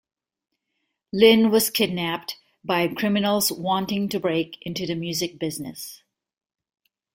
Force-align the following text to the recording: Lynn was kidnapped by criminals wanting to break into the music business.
Lynn 1.13 1.51
was 1.51 1.69
kidnapped 1.69 2.39
by 2.63 2.87
criminals 2.87 3.51
wanting 3.51 4.09
to 4.09 4.19
break 4.19 4.57
into 4.63 4.87
the 4.87 4.95
music 4.95 5.37
business. 5.37 6.01